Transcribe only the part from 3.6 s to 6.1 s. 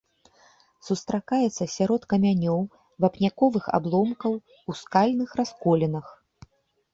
абломкаў, у скальных расколінах.